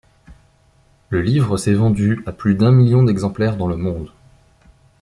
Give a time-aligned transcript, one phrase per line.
[1.11, 4.09] Le livre s'est vendu à plus d'un million d'exemplaires dans le monde.